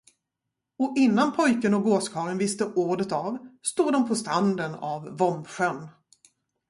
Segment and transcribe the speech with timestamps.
[0.79, 5.87] Och innan pojken och gåskarlen visste ordet av, stod de på stranden av Vombsjön.